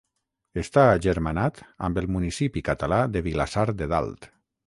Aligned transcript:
Està 0.61 0.85
agermanat 0.93 1.59
amb 1.89 2.01
el 2.03 2.09
municipi 2.15 2.65
català 2.71 3.01
de 3.17 3.25
Vilassar 3.29 3.67
de 3.83 3.93
Dalt. 3.95 4.29